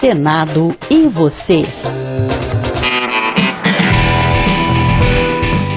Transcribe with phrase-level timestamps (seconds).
[0.00, 1.62] Senado e você.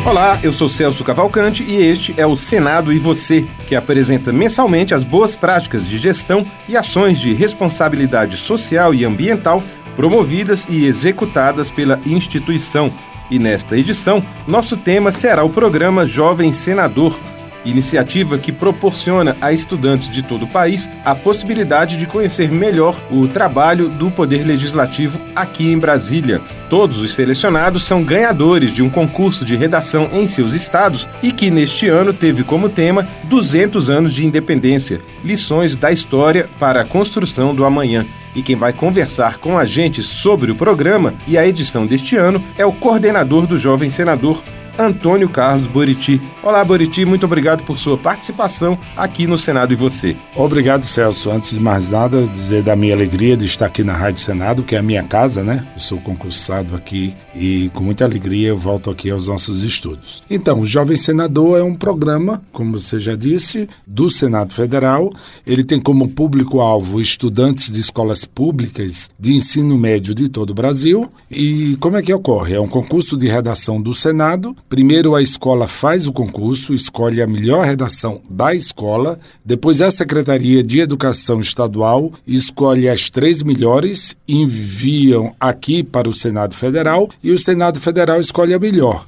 [0.05, 4.93] Olá, eu sou Celso Cavalcante e este é o Senado e Você, que apresenta mensalmente
[4.93, 9.61] as boas práticas de gestão e ações de responsabilidade social e ambiental
[9.93, 12.89] promovidas e executadas pela instituição.
[13.29, 17.19] E nesta edição, nosso tema será o programa Jovem Senador
[17.65, 23.27] iniciativa que proporciona a estudantes de todo o país a possibilidade de conhecer melhor o
[23.27, 26.41] trabalho do Poder Legislativo aqui em Brasília.
[26.69, 31.51] Todos os selecionados são ganhadores de um concurso de redação em seus estados e que
[31.51, 37.53] neste ano teve como tema 200 anos de independência, lições da história para a construção
[37.53, 38.05] do amanhã.
[38.35, 42.43] E quem vai conversar com a gente sobre o programa e a edição deste ano
[42.57, 44.43] é o coordenador do Jovem Senador,
[44.77, 46.19] Antônio Carlos Boriti.
[46.41, 50.15] Olá, Boriti, muito obrigado por sua participação aqui no Senado e você.
[50.35, 51.29] Obrigado, Celso.
[51.29, 54.75] Antes de mais nada, dizer da minha alegria de estar aqui na Rádio Senado, que
[54.75, 55.65] é a minha casa, né?
[55.73, 60.23] Eu sou concursado aqui e com muita alegria eu volto aqui aos nossos estudos.
[60.29, 65.13] Então, o Jovem Senador é um programa, como você já disse, do Senado Federal.
[65.45, 71.09] Ele tem como público-alvo estudantes de escolas públicas de ensino médio de todo o Brasil.
[71.29, 72.55] E como é que ocorre?
[72.55, 77.27] É um concurso de redação do Senado Primeiro, a escola faz o concurso, escolhe a
[77.27, 79.19] melhor redação da escola.
[79.45, 86.55] Depois, a Secretaria de Educação Estadual escolhe as três melhores, enviam aqui para o Senado
[86.55, 89.05] Federal e o Senado Federal escolhe a melhor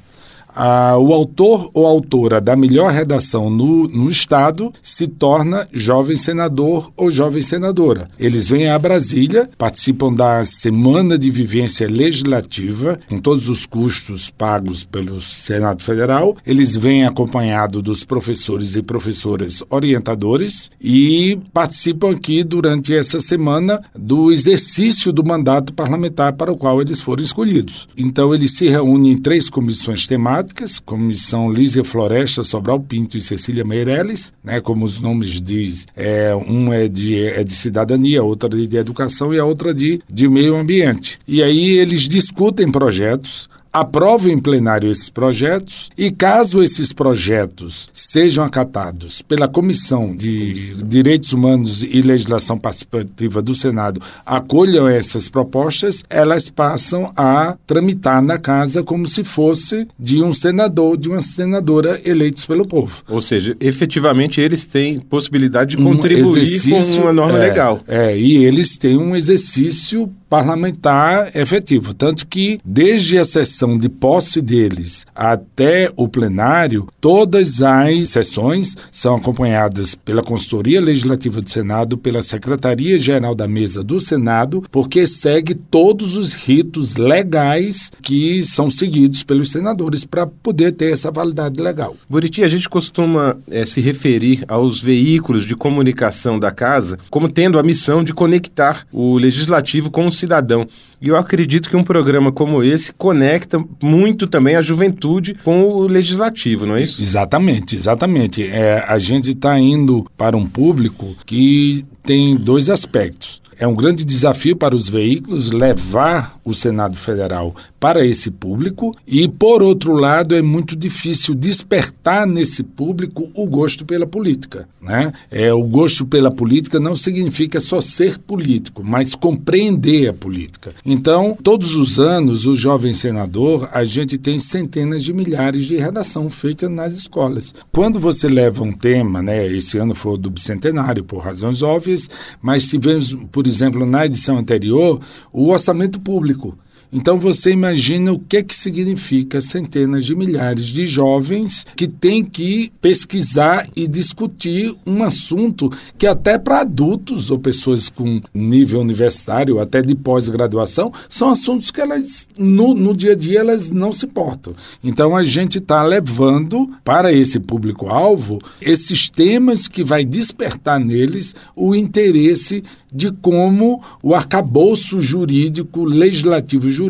[0.55, 6.91] ah, o autor ou autora da melhor redação no, no Estado se torna jovem senador
[6.95, 8.09] ou jovem senadora.
[8.17, 14.85] Eles vêm a Brasília, participam da Semana de Vivência Legislativa, com todos os custos pagos
[14.85, 16.37] pelo Senado Federal.
[16.45, 24.31] Eles vêm acompanhados dos professores e professoras orientadores e participam aqui durante essa semana do
[24.31, 27.89] exercício do mandato parlamentar para o qual eles foram escolhidos.
[27.97, 33.21] Então, eles se reúnem em três comissões temáticas temáticas, Comissão Lísia Floresta, Sobral Pinto e
[33.21, 38.49] Cecília Meirelles, né, como os nomes diz, é, um é de, é de cidadania, outra
[38.49, 41.17] de educação e a outra de, de meio ambiente.
[41.27, 48.45] E aí eles discutem projetos, aprova em plenário esses projetos e, caso esses projetos sejam
[48.45, 56.49] acatados pela Comissão de Direitos Humanos e Legislação Participativa do Senado, acolham essas propostas, elas
[56.49, 62.45] passam a tramitar na casa como se fosse de um senador, de uma senadora eleitos
[62.45, 63.03] pelo povo.
[63.09, 67.81] Ou seja, efetivamente eles têm possibilidade de contribuir um com uma norma é, legal.
[67.89, 71.93] É, e eles têm um exercício parlamentar efetivo.
[71.93, 79.15] Tanto que, desde a sessão de posse deles até o plenário, todas as sessões são
[79.15, 86.17] acompanhadas pela Consultoria Legislativa do Senado, pela Secretaria-Geral da Mesa do Senado, porque segue todos
[86.17, 91.95] os ritos legais que são seguidos pelos senadores para poder ter essa validade legal.
[92.09, 97.57] Buriti, a gente costuma é, se referir aos veículos de comunicação da casa como tendo
[97.57, 100.67] a missão de conectar o legislativo com o cidadão.
[101.01, 105.87] E eu acredito que um programa como esse conecta muito também a juventude com o
[105.87, 107.01] legislativo, não é isso?
[107.01, 108.43] Exatamente, exatamente.
[108.43, 113.41] É, a gente está indo para um público que tem dois aspectos.
[113.57, 119.27] É um grande desafio para os veículos levar o Senado Federal para esse público e,
[119.27, 124.67] por outro lado, é muito difícil despertar nesse público o gosto pela política.
[124.81, 125.11] Né?
[125.31, 130.73] É, o gosto pela política não significa só ser político, mas compreender a política.
[130.85, 136.29] Então, todos os anos, o jovem senador, a gente tem centenas de milhares de redação
[136.29, 137.53] feita nas escolas.
[137.71, 142.09] Quando você leva um tema, né, esse ano foi do bicentenário, por razões óbvias,
[142.41, 144.99] mas tivemos, por por exemplo, na edição anterior,
[145.31, 146.57] o orçamento público.
[146.95, 152.71] Então você imagina o que, que significa centenas de milhares de jovens que têm que
[152.79, 159.81] pesquisar e discutir um assunto que até para adultos ou pessoas com nível universitário, até
[159.81, 164.55] de pós-graduação, são assuntos que elas no, no dia a dia elas não se importam.
[164.81, 171.75] Então a gente está levando para esse público-alvo esses temas que vai despertar neles o
[171.75, 172.63] interesse
[172.95, 176.84] de como o arcabouço jurídico, legislativo jurídico,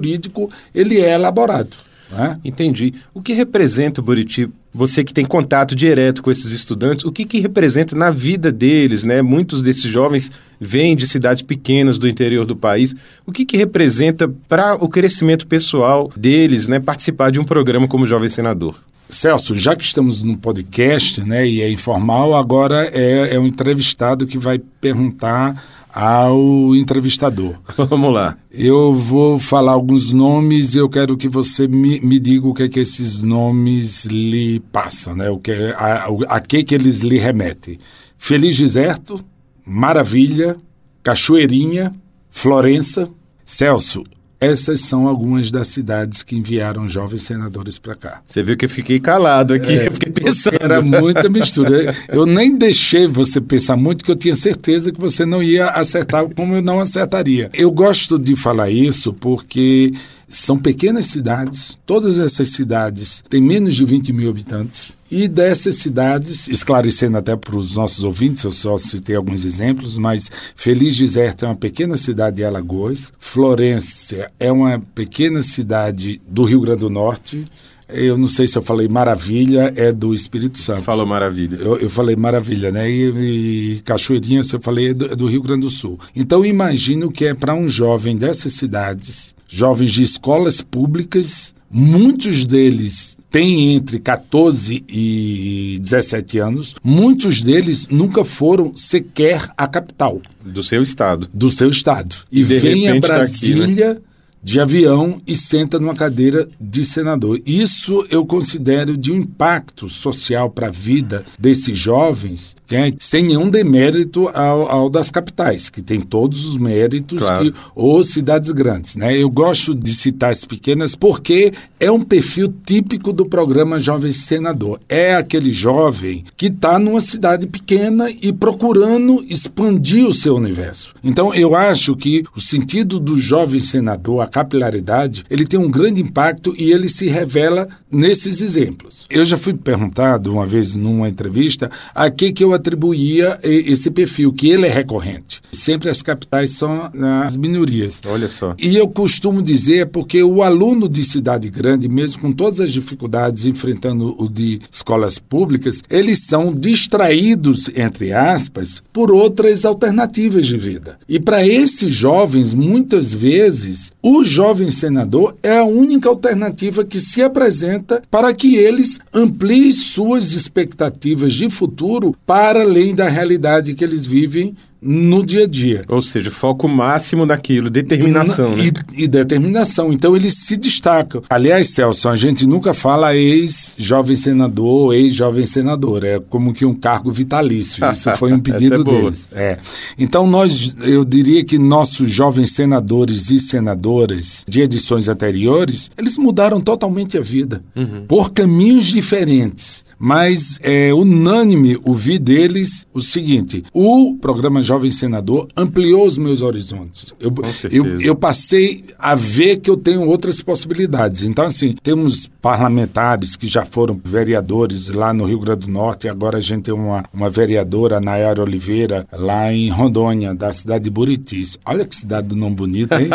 [0.73, 1.75] ele é elaborado.
[2.11, 2.39] Né?
[2.43, 2.93] Entendi.
[3.13, 7.39] O que representa, Buriti, você que tem contato direto com esses estudantes, o que, que
[7.39, 9.21] representa na vida deles, né?
[9.21, 12.93] Muitos desses jovens vêm de cidades pequenas do interior do país.
[13.25, 16.79] O que, que representa para o crescimento pessoal deles, né?
[16.79, 18.83] Participar de um programa como Jovem Senador?
[19.07, 24.25] Celso, já que estamos no podcast, né, e é informal, agora é, é um entrevistado
[24.25, 25.63] que vai perguntar
[25.95, 27.55] ao entrevistador.
[27.89, 28.37] Vamos lá.
[28.51, 32.63] Eu vou falar alguns nomes e eu quero que você me, me diga o que
[32.63, 35.29] é que esses nomes lhe passam, né?
[35.29, 37.79] O que, é, a, a que que eles lhe remetem.
[38.17, 39.23] Feliz Deserto,
[39.65, 40.57] Maravilha,
[41.01, 41.95] Cachoeirinha,
[42.29, 43.07] Florença.
[43.45, 44.03] Celso,
[44.39, 48.21] essas são algumas das cidades que enviaram jovens senadores para cá.
[48.25, 50.57] Você viu que eu fiquei calado aqui, é, eu fiquei pensando.
[50.59, 51.95] Era muita mistura.
[52.07, 56.27] Eu nem deixei você pensar muito, que eu tinha certeza que você não ia acertar
[56.35, 57.49] como eu não acertaria.
[57.53, 59.91] Eu gosto de falar isso porque
[60.27, 64.95] são pequenas cidades, todas essas cidades têm menos de 20 mil habitantes.
[65.09, 70.31] E dessas cidades, esclarecendo até para os nossos ouvintes, eu só citei alguns exemplos, mas
[70.55, 76.61] Feliz Deserto é uma pequena cidade de Alagoas, Florença é uma pequena cidade do Rio
[76.61, 77.45] Grande do Norte,
[77.89, 80.81] eu não sei se eu falei maravilha, é do Espírito Santo.
[80.81, 81.57] Falou maravilha.
[81.57, 82.89] Eu, eu falei maravilha, né?
[82.89, 85.99] E, e Cachoeirinha, se eu falei, é do, é do, Rio Grande do Sul.
[86.15, 93.17] Então, imagino que é para um jovem dessas cidades, jovens de escolas públicas, muitos deles
[93.29, 100.21] têm entre 14 e 17 anos, muitos deles nunca foram sequer à capital.
[100.43, 101.29] Do seu estado.
[101.33, 102.15] Do seu estado.
[102.31, 103.85] E, e vem a Brasília.
[103.85, 104.14] Tá aqui, né?
[104.45, 107.41] De avião e senta numa cadeira de senador.
[107.47, 113.49] Isso eu considero de um impacto social para a vida desses jovens, é, sem nenhum
[113.49, 117.51] demérito ao, ao, das capitais, que tem todos os méritos, claro.
[117.51, 118.95] que, ou cidades grandes.
[118.95, 119.17] Né?
[119.17, 124.79] Eu gosto de citar as pequenas porque é um perfil típico do programa Jovem Senador.
[124.87, 130.93] É aquele jovem que está numa cidade pequena e procurando expandir o seu universo.
[131.03, 136.53] Então, eu acho que o sentido do jovem senador, capilaridade, ele tem um grande impacto
[136.57, 139.05] e ele se revela nesses exemplos.
[139.09, 144.33] Eu já fui perguntado uma vez numa entrevista a que, que eu atribuía esse perfil,
[144.33, 145.41] que ele é recorrente.
[145.53, 146.91] Sempre as capitais são
[147.23, 148.01] as minorias.
[148.05, 148.53] Olha só.
[148.59, 153.45] E eu costumo dizer porque o aluno de cidade grande, mesmo com todas as dificuldades
[153.45, 160.99] enfrentando o de escolas públicas, eles são distraídos, entre aspas, por outras alternativas de vida.
[161.07, 167.21] E para esses jovens, muitas vezes, o jovem senador é a única alternativa que se
[167.21, 174.05] apresenta para que eles ampliem suas expectativas de futuro para além da realidade que eles
[174.05, 174.55] vivem
[174.85, 175.83] no dia a dia.
[175.87, 178.51] Ou seja, foco máximo daquilo, determinação.
[178.51, 178.71] Na, né?
[178.95, 179.91] e, e, determinação.
[179.91, 181.23] Então eles se destacam.
[181.27, 186.03] Aliás, Celso, a gente nunca fala ex-jovem senador, ex-jovem senador.
[186.03, 187.83] É como que um cargo vitalício.
[187.91, 189.31] Isso foi um pedido é deles.
[189.33, 189.57] É.
[189.97, 196.61] Então nós, eu diria que nossos jovens senadores e senadoras de edições anteriores, eles mudaram
[196.61, 197.63] totalmente a vida.
[197.75, 198.05] Uhum.
[198.07, 206.05] Por caminhos diferentes mas é unânime ouvir deles o seguinte: o programa Jovem Senador ampliou
[206.05, 207.13] os meus horizontes.
[207.19, 207.33] Eu,
[207.71, 211.23] eu, eu, passei a ver que eu tenho outras possibilidades.
[211.23, 216.37] Então, assim, temos parlamentares que já foram vereadores lá no Rio Grande do Norte, agora
[216.37, 221.57] a gente tem uma, uma vereadora, Nayara Oliveira, lá em Rondônia, da cidade de Buritis.
[221.65, 223.09] Olha que cidade do nome bonito, hein?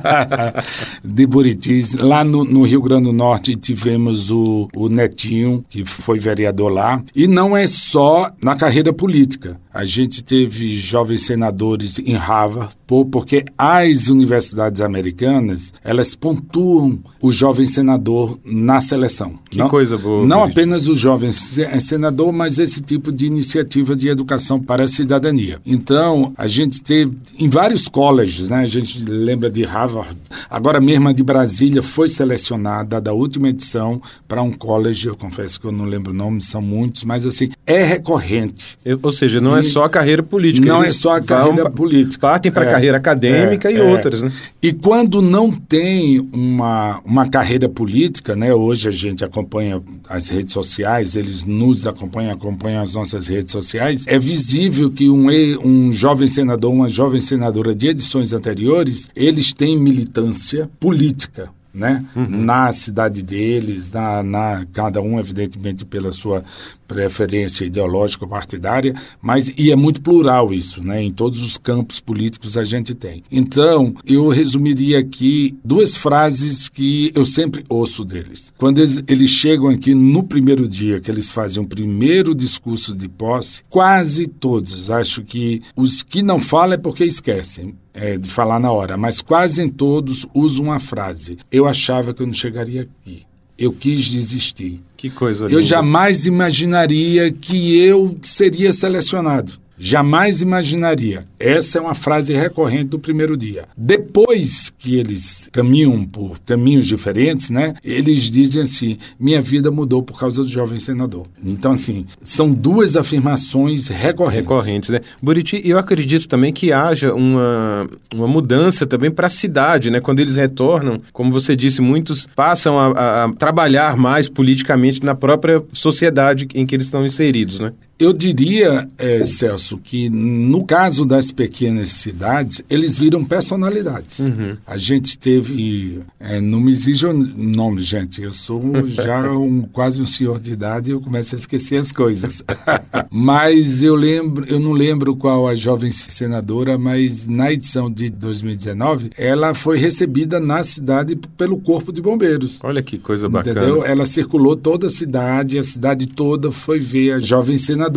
[1.04, 1.94] de Buritis.
[1.94, 7.02] Lá no, no, Rio Grande do Norte tivemos o, o Netinho, que foi vereador lá.
[7.14, 9.60] E não é só na carreira política.
[9.72, 12.74] A gente teve jovens senadores em Harvard,
[13.10, 19.38] porque as universidades americanas, elas pontuam o jovem senador na seleção.
[19.48, 20.26] Que não, coisa boa.
[20.26, 25.60] Não apenas o jovem senador, mas esse tipo de iniciativa de educação para a cidadania.
[25.64, 28.58] Então, a gente teve em vários colleges, né?
[28.58, 30.16] A gente lembra de Harvard,
[30.48, 35.60] agora mesmo a de Brasília foi selecionada da última edição para um college, eu confesso
[35.60, 38.78] que eu não lembro o nome, são muitos, mas assim, é recorrente.
[39.02, 40.66] ou seja, não é só a carreira política.
[40.66, 42.18] Não é só a carreira política.
[42.20, 43.82] Partem para a é, carreira acadêmica é, e é.
[43.82, 44.32] outras, né?
[44.62, 48.52] E quando não tem uma, uma carreira política, né?
[48.52, 54.04] Hoje a gente acompanha as redes sociais, eles nos acompanham, acompanham as nossas redes sociais.
[54.06, 55.28] É visível que um,
[55.64, 62.04] um jovem senador, uma jovem senadora de edições anteriores, eles têm militância política né?
[62.14, 62.44] Uhum.
[62.44, 66.44] Na cidade deles, na, na, cada um, evidentemente, pela sua
[66.86, 71.00] preferência ideológica partidária, mas e é muito plural isso, né?
[71.00, 73.22] Em todos os campos políticos a gente tem.
[73.30, 78.52] Então, eu resumiria aqui duas frases que eu sempre ouço deles.
[78.58, 83.08] Quando eles, eles chegam aqui no primeiro dia, que eles fazem o primeiro discurso de
[83.08, 88.58] posse, quase todos, acho que os que não falam é porque esquecem é, de falar
[88.58, 92.82] na hora, mas quase em todos usam uma frase: Eu achava que eu não chegaria
[92.82, 93.24] aqui.
[93.58, 94.80] Eu quis desistir.
[94.96, 95.60] Que coisa linda.
[95.60, 99.52] Eu jamais imaginaria que eu seria selecionado.
[99.82, 101.24] Jamais imaginaria.
[101.38, 103.64] Essa é uma frase recorrente do primeiro dia.
[103.74, 107.72] Depois que eles caminham por caminhos diferentes, né?
[107.82, 111.26] Eles dizem assim: minha vida mudou por causa do jovem senador.
[111.42, 114.40] Então, assim, são duas afirmações recorrentes.
[114.40, 115.00] Recorrentes, né?
[115.22, 119.98] Buriti, eu acredito também que haja uma, uma mudança também para a cidade, né?
[119.98, 125.62] Quando eles retornam, como você disse, muitos passam a, a trabalhar mais politicamente na própria
[125.72, 127.72] sociedade em que eles estão inseridos, né?
[128.00, 134.20] Eu diria, é, Celso, que no caso das pequenas cidades, eles viram personalidades.
[134.20, 134.56] Uhum.
[134.66, 136.00] A gente teve.
[136.18, 138.22] É, não me exige o nome, gente.
[138.22, 141.92] Eu sou já um, quase um senhor de idade e eu começo a esquecer as
[141.92, 142.42] coisas.
[143.12, 149.10] mas eu lembro, eu não lembro qual a jovem senadora, mas na edição de 2019,
[149.18, 152.60] ela foi recebida na cidade pelo Corpo de Bombeiros.
[152.62, 153.60] Olha que coisa bacana.
[153.60, 153.84] Entendeu?
[153.84, 157.89] Ela circulou toda a cidade, a cidade toda foi ver a jovem senadora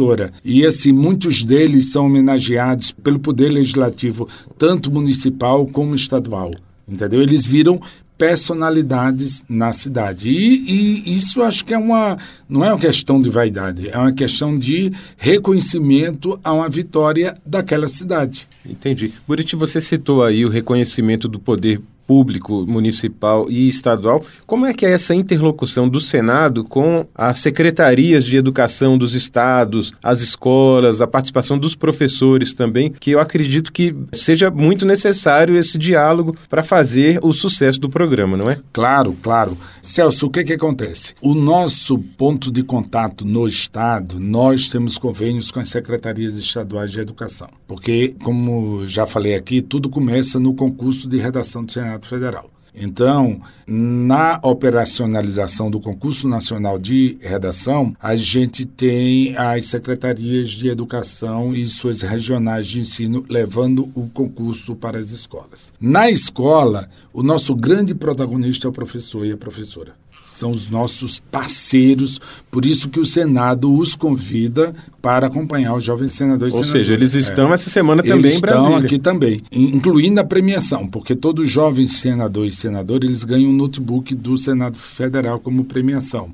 [0.44, 6.52] E assim, muitos deles são homenageados pelo Poder Legislativo, tanto municipal como estadual.
[6.88, 7.22] Entendeu?
[7.22, 7.80] Eles viram
[8.18, 10.30] personalidades na cidade.
[10.30, 14.14] E, e, isso acho que é uma não é uma questão de vaidade, é uma
[14.14, 18.48] questão de reconhecimento a uma vitória daquela cidade.
[18.66, 19.12] Entendi.
[19.28, 24.24] Buriti, você citou aí o reconhecimento do poder público, municipal e estadual.
[24.46, 29.94] Como é que é essa interlocução do Senado com as secretarias de educação dos estados,
[30.04, 35.78] as escolas, a participação dos professores também, que eu acredito que seja muito necessário esse
[35.78, 38.60] diálogo para fazer o sucesso do programa, não é?
[38.72, 39.58] Claro, claro.
[39.86, 41.14] Celso, o que, que acontece?
[41.22, 47.02] O nosso ponto de contato no estado, nós temos convênios com as secretarias estaduais de
[47.02, 52.53] educação, porque, como já falei aqui, tudo começa no concurso de redação do Senado Federal.
[52.76, 61.56] Então, na operacionalização do concurso nacional de redação, a gente tem as secretarias de educação
[61.56, 65.72] e suas regionais de ensino levando o concurso para as escolas.
[65.80, 69.94] Na escola, o nosso grande protagonista é o professor e a professora
[70.34, 76.14] são os nossos parceiros, por isso que o Senado os convida para acompanhar os jovens
[76.14, 76.56] senadores.
[76.56, 77.56] Ou seja, eles estão é.
[77.56, 78.68] essa semana também eles em Brasília.
[78.68, 83.54] estão aqui também, incluindo a premiação, porque todo jovem senador e senador eles ganham um
[83.54, 86.32] notebook do Senado Federal como premiação.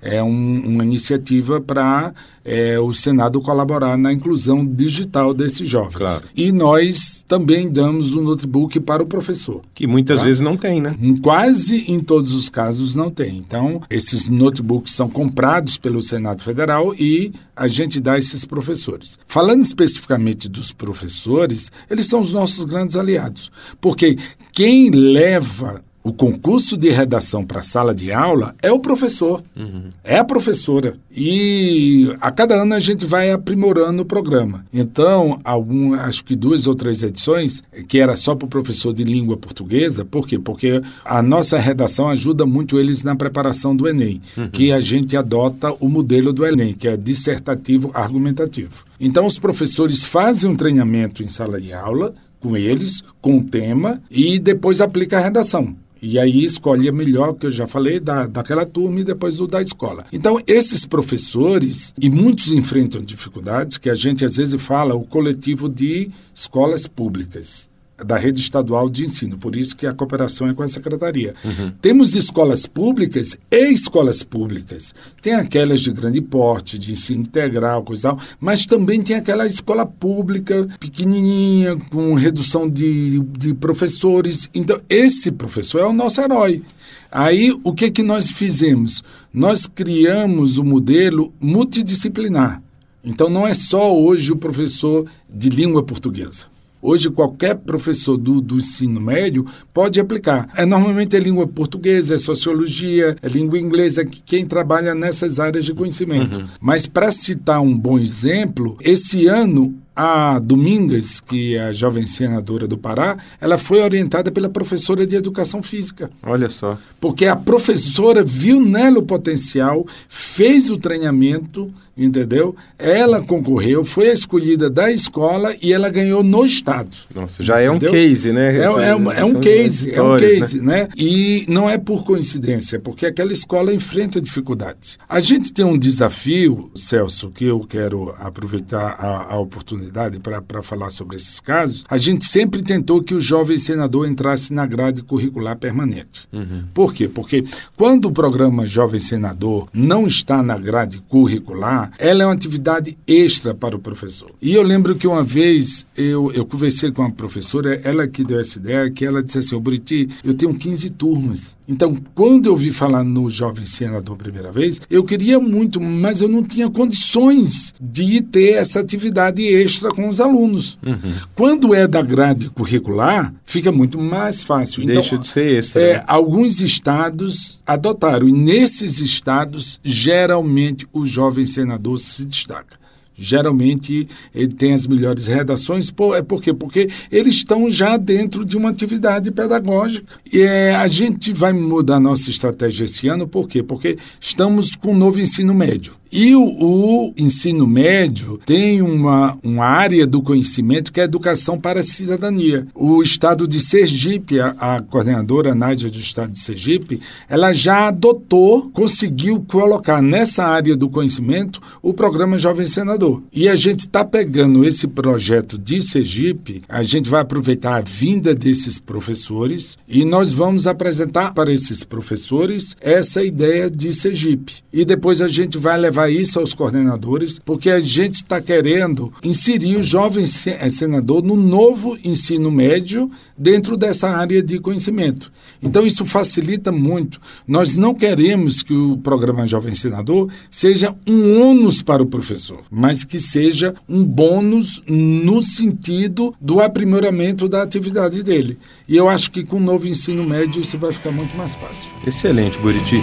[0.00, 2.12] É um, uma iniciativa para
[2.44, 5.98] é, o Senado colaborar na inclusão digital desses jovens.
[5.98, 6.24] Claro.
[6.36, 9.62] E nós também damos um notebook para o professor.
[9.74, 10.26] Que muitas tá?
[10.26, 10.96] vezes não tem, né?
[11.22, 13.36] Quase em todos os casos não tem.
[13.36, 19.20] Então, esses notebooks são comprados pelo Senado Federal e a gente dá esses professores.
[19.24, 24.18] Falando especificamente dos professores, eles são os nossos grandes aliados, porque
[24.52, 29.84] quem leva o concurso de redação para a sala de aula é o professor, uhum.
[30.02, 30.96] é a professora.
[31.14, 34.64] E a cada ano a gente vai aprimorando o programa.
[34.72, 39.04] Então, algum, acho que duas ou três edições, que era só para o professor de
[39.04, 40.38] língua portuguesa, por quê?
[40.38, 44.48] Porque a nossa redação ajuda muito eles na preparação do Enem, uhum.
[44.48, 48.84] que a gente adota o modelo do Enem, que é dissertativo argumentativo.
[48.98, 54.02] Então, os professores fazem um treinamento em sala de aula, com eles, com o tema,
[54.10, 55.76] e depois aplica a redação.
[56.02, 59.46] E aí escolhe a melhor, que eu já falei, da, daquela turma e depois o
[59.46, 60.04] da escola.
[60.12, 65.68] Então, esses professores, e muitos enfrentam dificuldades, que a gente às vezes fala, o coletivo
[65.68, 67.71] de escolas públicas
[68.04, 71.34] da rede estadual de ensino, por isso que a cooperação é com a secretaria.
[71.44, 71.72] Uhum.
[71.80, 74.94] Temos escolas públicas e escolas públicas.
[75.20, 79.86] Tem aquelas de grande porte, de ensino integral, coisa tal, mas também tem aquela escola
[79.86, 84.48] pública pequenininha, com redução de, de professores.
[84.54, 86.62] Então, esse professor é o nosso herói.
[87.10, 89.02] Aí, o que, que nós fizemos?
[89.32, 92.62] Nós criamos o um modelo multidisciplinar.
[93.04, 96.46] Então, não é só hoje o professor de língua portuguesa.
[96.82, 100.48] Hoje, qualquer professor do, do ensino médio pode aplicar.
[100.56, 105.72] É, normalmente é língua portuguesa, é sociologia, é língua inglesa, quem trabalha nessas áreas de
[105.72, 106.40] conhecimento.
[106.40, 106.46] Uhum.
[106.60, 112.66] Mas, para citar um bom exemplo, esse ano a Domingas, que é a jovem senadora
[112.66, 116.10] do Pará, ela foi orientada pela professora de educação física.
[116.22, 116.78] Olha só.
[116.98, 122.54] Porque a professora viu nela o potencial, fez o treinamento, entendeu?
[122.78, 126.96] Ela concorreu, foi a escolhida da escola e ela ganhou no estado.
[127.14, 127.88] Nossa, já entendeu?
[127.88, 128.56] é um case, né?
[128.56, 130.82] É, é, é um, é um case, é um case, né?
[130.82, 130.88] né?
[130.96, 134.98] E não é por coincidência, porque aquela escola enfrenta dificuldades.
[135.08, 140.62] A gente tem um desafio, Celso, que eu quero aproveitar a, a oportunidade oportunidade para
[140.62, 145.02] falar sobre esses casos, a gente sempre tentou que o jovem senador entrasse na grade
[145.02, 146.28] curricular permanente.
[146.32, 146.64] Uhum.
[146.74, 147.08] Por quê?
[147.08, 147.44] Porque
[147.76, 153.54] quando o programa Jovem Senador não está na grade curricular, ela é uma atividade extra
[153.54, 154.30] para o professor.
[154.40, 158.40] E eu lembro que uma vez eu, eu conversei com uma professora, ela que deu
[158.40, 161.56] essa ideia, que ela disse assim, ô Buriti, eu tenho 15 turmas.
[161.66, 166.20] Então, quando eu vi falar no Jovem Senador a primeira vez, eu queria muito, mas
[166.20, 170.78] eu não tinha condições de ter essa atividade extra com os alunos.
[170.84, 171.14] Uhum.
[171.34, 174.82] Quando é da grade curricular, fica muito mais fácil.
[174.82, 175.82] Então, Deixa de ser extra.
[175.82, 176.04] É, né?
[176.06, 182.82] Alguns estados adotaram, e nesses estados, geralmente, o jovem senador se destaca
[183.22, 185.90] geralmente ele tem as melhores redações.
[185.90, 186.52] Por, é por quê?
[186.52, 190.06] Porque eles estão já dentro de uma atividade pedagógica.
[190.32, 193.62] E é, a gente vai mudar nossa estratégia esse ano, por quê?
[193.62, 195.94] Porque estamos com um novo ensino médio.
[196.12, 201.58] E o, o, ensino médio tem uma, uma área do conhecimento que é a educação
[201.58, 202.66] para a cidadania.
[202.74, 207.00] O estado de Sergipe, a, a coordenadora Nádia do estado de Sergipe,
[207.30, 213.22] ela já adotou, conseguiu colocar nessa área do conhecimento o programa Jovem Senador.
[213.32, 218.34] E a gente está pegando esse projeto de Sergipe, a gente vai aproveitar a vinda
[218.34, 224.62] desses professores e nós vamos apresentar para esses professores essa ideia de Sergipe.
[224.70, 229.12] E depois a gente vai levar levar isso aos coordenadores, porque a gente está querendo
[229.22, 235.30] inserir o jovem eh, senador no novo ensino médio dentro dessa área de conhecimento.
[235.62, 237.20] Então, isso facilita muito.
[237.46, 243.04] Nós não queremos que o programa Jovem Senador seja um ônus para o professor, mas
[243.04, 248.58] que seja um bônus no sentido do aprimoramento da atividade dele.
[248.88, 251.88] E eu acho que com o novo ensino médio isso vai ficar muito mais fácil.
[252.06, 253.00] Excelente, Buriti.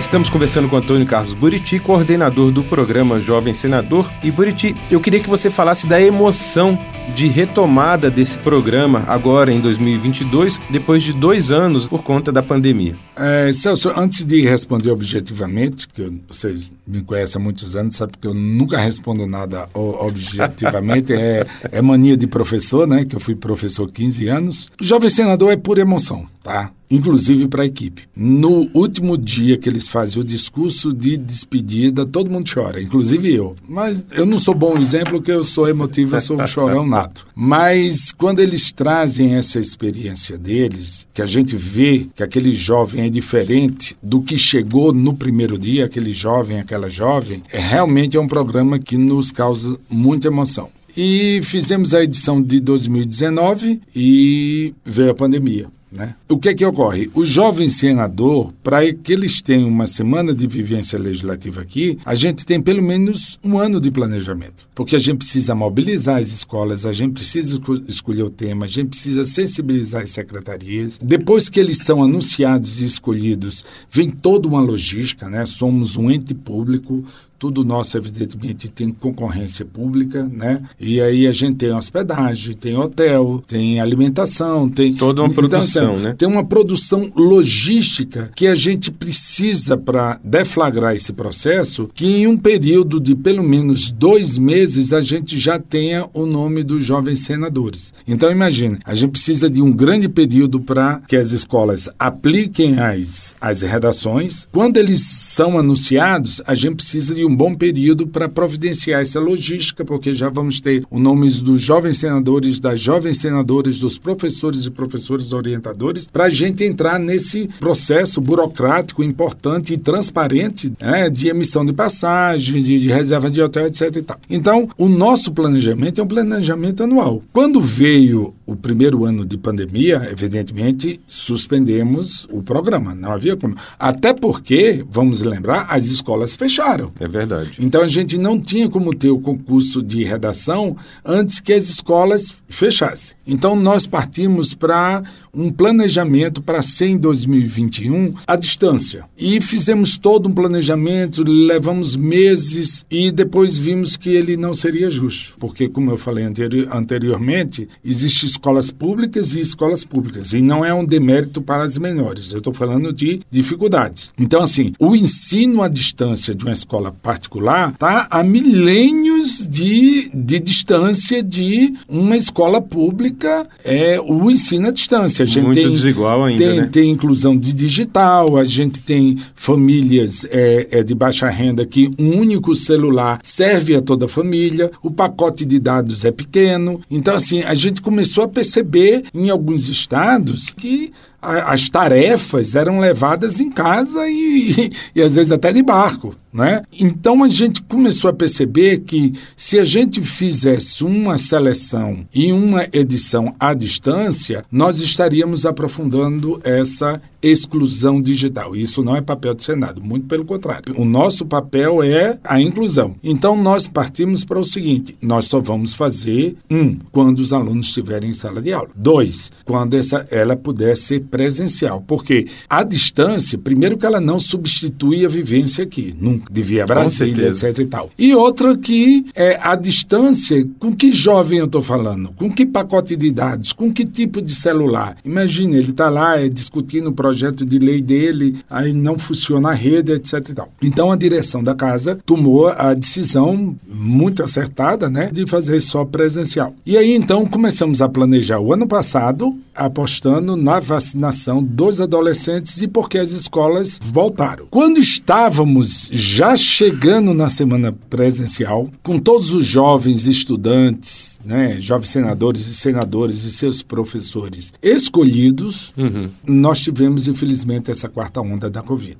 [0.00, 4.10] Estamos conversando com Antônio Carlos Buriti, coordenador do programa Jovem Senador.
[4.22, 6.78] E Buriti, eu queria que você falasse da emoção
[7.12, 12.96] de retomada desse programa agora em 2022, depois de dois anos por conta da pandemia.
[13.18, 16.56] É, Celso, antes de responder objetivamente, que você
[16.86, 22.16] me conhece há muitos anos, sabe que eu nunca respondo nada objetivamente, é, é mania
[22.16, 23.04] de professor, né?
[23.04, 24.70] Que eu fui professor 15 anos.
[24.80, 26.72] Jovem senador é pura emoção, tá?
[26.90, 28.04] inclusive para a equipe.
[28.16, 33.54] No último dia que eles fazem o discurso de despedida, todo mundo chora, inclusive eu.
[33.68, 37.26] Mas eu não sou bom exemplo, que eu sou emotivo, eu sou chorão nato.
[37.34, 43.10] Mas quando eles trazem essa experiência deles, que a gente vê que aquele jovem é
[43.10, 48.28] diferente do que chegou no primeiro dia, aquele jovem, aquela jovem, é realmente é um
[48.28, 50.70] programa que nos causa muita emoção.
[50.96, 55.66] E fizemos a edição de 2019 e veio a pandemia.
[55.90, 56.14] Né?
[56.28, 57.10] O que é que ocorre?
[57.14, 62.44] O jovem senador, para que eles tenham uma semana de vivência legislativa aqui, a gente
[62.44, 64.68] tem pelo menos um ano de planejamento.
[64.74, 68.90] Porque a gente precisa mobilizar as escolas, a gente precisa escolher o tema, a gente
[68.90, 70.98] precisa sensibilizar as secretarias.
[71.02, 75.46] Depois que eles são anunciados e escolhidos, vem toda uma logística, né?
[75.46, 77.04] Somos um ente público,
[77.38, 80.62] tudo nosso, evidentemente, tem concorrência pública, né?
[80.78, 84.94] E aí a gente tem hospedagem, tem hotel, tem alimentação, tem...
[84.94, 86.14] Toda uma então, produção, assim, né?
[86.18, 92.36] Tem uma produção logística que a gente precisa para deflagrar esse processo, que em um
[92.36, 97.94] período de pelo menos dois meses a gente já tenha o nome dos jovens senadores.
[98.06, 103.34] Então, imagine, a gente precisa de um grande período para que as escolas apliquem as,
[103.40, 104.48] as redações.
[104.50, 109.84] Quando eles são anunciados, a gente precisa de um bom período para providenciar essa logística,
[109.84, 114.70] porque já vamos ter os nomes dos jovens senadores, das jovens senadoras, dos professores e
[114.70, 121.64] professores orientadores, para a gente entrar nesse processo burocrático importante e transparente né, de emissão
[121.64, 124.16] de passagens, de, de reserva de hotel, etc.
[124.30, 127.22] Então, o nosso planejamento é um planejamento anual.
[127.32, 132.94] Quando veio o primeiro ano de pandemia, evidentemente, suspendemos o programa.
[132.94, 133.54] Não havia como.
[133.78, 136.90] Até porque, vamos lembrar, as escolas fecharam.
[136.98, 137.17] É verdade.
[137.58, 142.36] Então a gente não tinha como ter o concurso de redação antes que as escolas
[142.48, 143.16] fechassem.
[143.26, 145.02] Então nós partimos para
[145.34, 149.04] um planejamento para ser em 2021 à distância.
[149.16, 155.36] E fizemos todo um planejamento, levamos meses e depois vimos que ele não seria justo.
[155.38, 160.32] Porque, como eu falei anteri anteriormente, existem escolas públicas e escolas públicas.
[160.32, 162.32] E não é um demérito para as menores.
[162.32, 164.12] Eu estou falando de dificuldades.
[164.18, 170.38] Então, assim, o ensino à distância de uma escola particular está a milênios de, de
[170.38, 175.22] distância de uma escola pública, é o ensino à distância.
[175.22, 176.68] A gente Muito tem, desigual ainda, tem, né?
[176.70, 182.18] tem inclusão de digital, a gente tem famílias é, é, de baixa renda que um
[182.18, 186.78] único celular serve a toda a família, o pacote de dados é pequeno.
[186.90, 193.40] Então, assim, a gente começou a perceber em alguns estados que as tarefas eram levadas
[193.40, 196.14] em casa e, e, às vezes até de barco.
[196.32, 196.62] Né?
[196.78, 202.68] Então a gente começou a perceber que se a gente fizesse uma seleção e uma
[202.72, 208.54] edição à distância, nós estaríamos aprofundando essa exclusão digital.
[208.54, 210.74] Isso não é papel do Senado, muito pelo contrário.
[210.76, 212.94] O nosso papel é a inclusão.
[213.02, 218.10] Então nós partimos para o seguinte: nós só vamos fazer um quando os alunos estiverem
[218.10, 218.70] em sala de aula.
[218.76, 225.04] Dois, quando essa ela puder ser presencial, porque a distância, primeiro que ela não substitui
[225.04, 227.90] a vivência aqui, nunca devia Brasília, etc e tal.
[227.98, 232.12] E outra que é a distância, com que jovem eu estou falando?
[232.12, 233.52] Com que pacote de dados?
[233.52, 234.96] Com que tipo de celular?
[235.04, 239.54] Imagine, ele está lá é, discutindo o projeto de lei dele, aí não funciona a
[239.54, 240.46] rede, etc.
[240.62, 246.54] Então a direção da casa tomou a decisão muito acertada, né, de fazer só presencial.
[246.66, 252.68] E aí então começamos a planejar o ano passado, apostando na vacinação dos adolescentes e
[252.68, 254.46] porque as escolas voltaram.
[254.50, 262.46] Quando estávamos já chegando na semana presencial, com todos os jovens estudantes, né, jovens senadores
[262.46, 266.08] e senadores e seus professores escolhidos, uhum.
[266.26, 268.98] nós tivemos, infelizmente, essa quarta onda da Covid.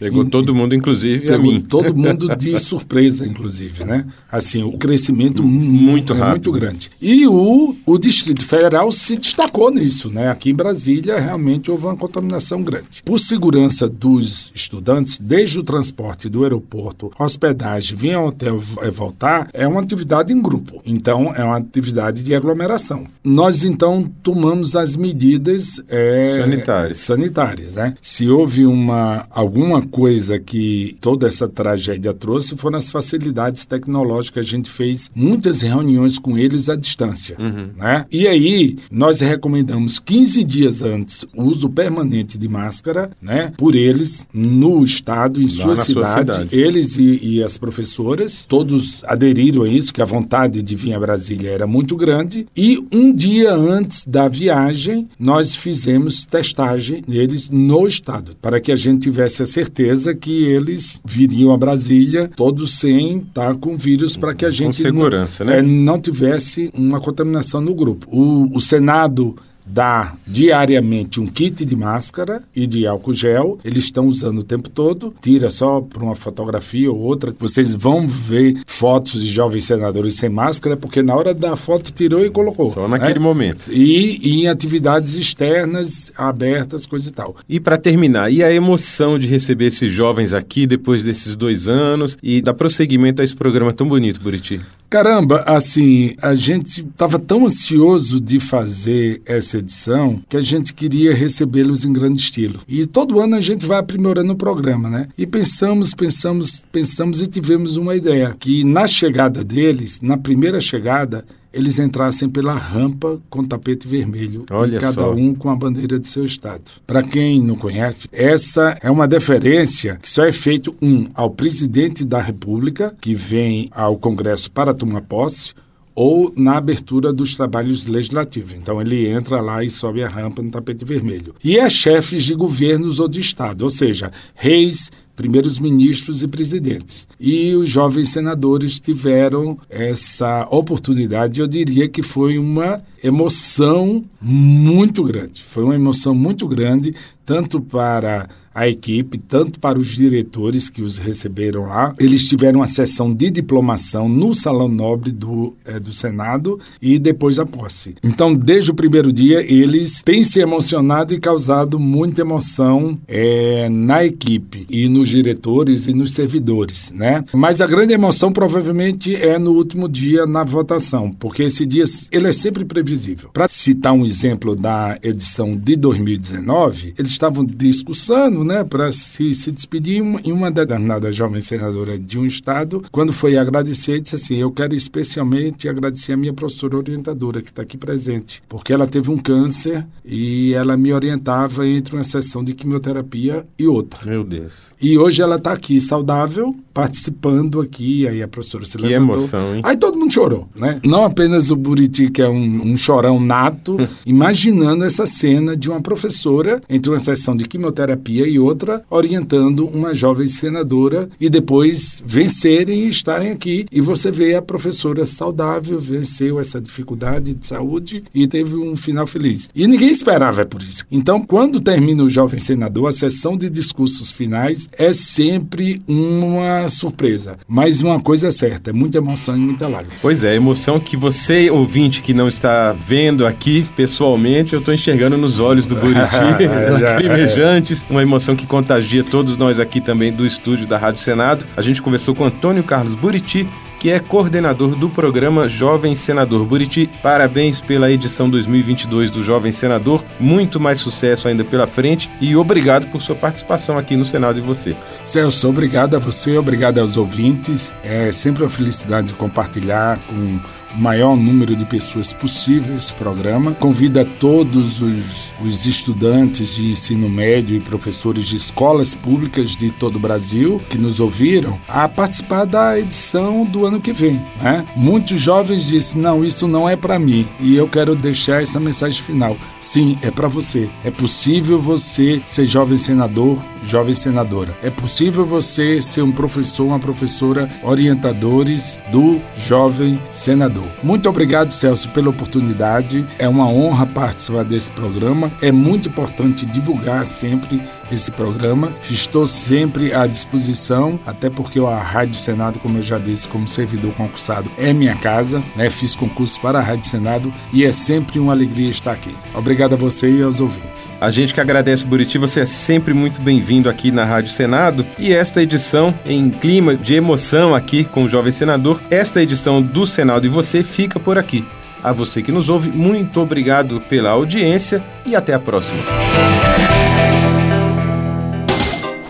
[0.00, 1.60] Pegou todo mundo, inclusive pegou a mim.
[1.60, 4.06] todo mundo de surpresa, inclusive, né?
[4.32, 6.90] Assim, o crescimento muito, é muito grande.
[7.02, 10.28] E o, o Distrito Federal se destacou nisso, né?
[10.28, 13.02] Aqui em Brasília, realmente houve uma contaminação grande.
[13.04, 19.50] Por segurança dos estudantes, desde o transporte do aeroporto, hospedagem, vir ao hotel e voltar,
[19.52, 20.80] é uma atividade em grupo.
[20.86, 23.06] Então, é uma atividade de aglomeração.
[23.22, 26.98] Nós, então, tomamos as medidas é, sanitárias.
[27.00, 27.94] sanitárias, né?
[28.00, 34.46] Se houve uma, alguma coisa que toda essa tragédia trouxe foram as facilidades tecnológicas.
[34.46, 37.36] A gente fez muitas reuniões com eles à distância.
[37.38, 37.70] Uhum.
[37.76, 38.06] Né?
[38.10, 44.26] E aí, nós recomendamos 15 dias antes o uso permanente de máscara né, por eles
[44.32, 49.68] no estado, em sua cidade, sua cidade, Eles e, e, as professoras, todos aderiram a
[49.68, 52.46] isso, que a vontade de vir a Brasília era muito grande.
[52.56, 58.76] E um dia antes da viagem, nós fizemos testagem neles no estado, para que a
[58.76, 64.16] gente tivesse a certeza certeza que eles viriam a Brasília todos sem estar com vírus
[64.16, 65.58] para que a gente com segurança, não, né?
[65.58, 68.06] É, não tivesse uma contaminação no grupo.
[68.10, 69.36] O, o Senado
[69.70, 73.58] dá diariamente um kit de máscara e de álcool gel.
[73.64, 75.14] Eles estão usando o tempo todo.
[75.20, 77.32] Tira só para uma fotografia ou outra.
[77.38, 82.24] Vocês vão ver fotos de jovens senadores sem máscara, porque na hora da foto tirou
[82.24, 82.70] e colocou.
[82.70, 83.20] Só naquele né?
[83.20, 83.68] momento.
[83.72, 87.36] E, e, em atividades externas, abertas, coisa e tal.
[87.48, 92.16] E para terminar, e a emoção de receber esses jovens aqui depois desses dois anos
[92.22, 94.60] e dar prosseguimento a esse programa tão bonito, Buriti?
[94.90, 101.14] Caramba, assim, a gente estava tão ansioso de fazer essa edição que a gente queria
[101.14, 102.58] recebê-los em grande estilo.
[102.66, 105.06] E todo ano a gente vai aprimorando o programa, né?
[105.16, 111.24] E pensamos, pensamos, pensamos e tivemos uma ideia que na chegada deles, na primeira chegada,
[111.52, 115.12] eles entrassem pela rampa com tapete vermelho, Olha cada só.
[115.12, 116.62] um com a bandeira de seu estado.
[116.86, 122.04] Para quem não conhece, essa é uma deferência que só é feito um ao presidente
[122.04, 125.52] da República, que vem ao Congresso para tomar posse,
[125.94, 128.54] ou na abertura dos trabalhos legislativos.
[128.54, 131.34] Então ele entra lá e sobe a rampa no tapete vermelho.
[131.44, 137.06] E é chefes de governos ou de estado, ou seja, reis, primeiros ministros e presidentes.
[137.20, 145.42] E os jovens senadores tiveram essa oportunidade, eu diria que foi uma emoção muito grande.
[145.42, 146.94] Foi uma emoção muito grande,
[147.30, 151.94] tanto para a equipe, tanto para os diretores que os receberam lá.
[151.98, 157.38] Eles tiveram uma sessão de diplomação no Salão Nobre do, é, do Senado e depois
[157.38, 157.94] a posse.
[158.02, 164.04] Então, desde o primeiro dia, eles têm se emocionado e causado muita emoção é, na
[164.04, 167.24] equipe e nos diretores e nos servidores, né?
[167.32, 172.28] Mas a grande emoção provavelmente é no último dia na votação, porque esse dia ele
[172.28, 173.30] é sempre previsível.
[173.32, 179.52] Para citar um exemplo da edição de 2019, eles estavam discussando, né, para se, se
[179.52, 184.50] despedir, e uma determinada jovem senadora de um estado, quando foi agradecer, disse assim: Eu
[184.50, 189.18] quero especialmente agradecer a minha professora orientadora que está aqui presente, porque ela teve um
[189.18, 194.04] câncer e ela me orientava entre uma sessão de quimioterapia e outra.
[194.06, 194.72] Meu Deus.
[194.80, 199.16] E hoje ela está aqui saudável, participando aqui, aí a professora se Que levantou.
[199.16, 199.60] emoção, hein?
[199.64, 200.80] Aí todo mundo chorou, né?
[200.84, 205.80] Não apenas o Buriti, que é um, um chorão nato, imaginando essa cena de uma
[205.82, 212.84] professora entre uma sessão de quimioterapia e outra, orientando uma jovem senadora e depois vencerem
[212.84, 213.66] e estarem aqui.
[213.70, 219.06] E você vê a professora saudável, venceu essa dificuldade de saúde e teve um final
[219.06, 219.48] feliz.
[219.54, 220.84] E ninguém esperava por isso.
[220.90, 227.36] Então, quando termina o jovem senador, a sessão de discursos finais é sempre uma surpresa.
[227.46, 229.94] Mas uma coisa é certa, é muita emoção e muita lágrima.
[230.00, 234.72] Pois é, a emoção que você, ouvinte, que não está vendo aqui pessoalmente, eu estou
[234.72, 236.00] enxergando nos olhos do Buriti,
[236.92, 241.46] lacrimejantes, uma emoção que contagia todos nós aqui também do estúdio da Rádio Senado.
[241.56, 243.48] A gente conversou com Antônio Carlos Buriti,
[243.80, 246.86] que é coordenador do programa Jovem Senador Buriti.
[247.02, 252.88] Parabéns pela edição 2022 do Jovem Senador, muito mais sucesso ainda pela frente e obrigado
[252.88, 254.76] por sua participação aqui no Senado e você.
[255.02, 257.74] Celso, obrigado a você, obrigado aos ouvintes.
[257.82, 263.52] É sempre uma felicidade compartilhar com o maior número de pessoas possível esse programa.
[263.52, 269.70] Convido a todos os, os estudantes de ensino médio e professores de escolas públicas de
[269.70, 274.22] todo o Brasil que nos ouviram a participar da edição do ano que vem.
[274.40, 274.66] Né?
[274.76, 277.26] Muitos jovens dizem: não, isso não é para mim.
[277.40, 279.36] E eu quero deixar essa mensagem final.
[279.58, 280.68] Sim, é para você.
[280.84, 284.56] É possível você ser jovem senador, jovem senadora.
[284.62, 290.68] É possível você ser um professor, uma professora, orientadores do jovem senador.
[290.82, 293.06] Muito obrigado, Celso, pela oportunidade.
[293.18, 295.30] É uma honra participar desse programa.
[295.40, 298.72] É muito importante divulgar sempre esse programa.
[298.90, 303.92] Estou sempre à disposição, até porque a Rádio Senado, como eu já disse, como servidor
[303.94, 305.42] concursado, é minha casa.
[305.56, 305.68] Né?
[305.70, 309.14] Fiz concurso para a Rádio Senado e é sempre uma alegria estar aqui.
[309.34, 310.92] Obrigado a você e aos ouvintes.
[311.00, 314.86] A gente que agradece, Buriti, você é sempre muito bem-vindo aqui na Rádio Senado.
[314.98, 319.86] E esta edição, em clima de emoção aqui com o Jovem Senador, esta edição do
[319.86, 321.44] Senado e você fica por aqui.
[321.82, 325.80] A você que nos ouve, muito obrigado pela audiência e até a próxima.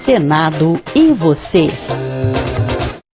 [0.00, 1.68] Senado e você.